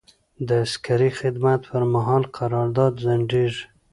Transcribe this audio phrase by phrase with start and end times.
[0.47, 3.63] د عسکري خدمت پر مهال قرارداد ځنډیږي.